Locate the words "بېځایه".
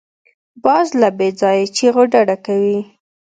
1.17-1.65